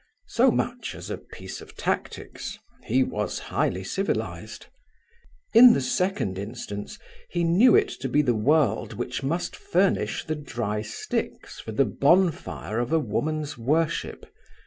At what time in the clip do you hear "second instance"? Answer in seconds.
5.79-6.97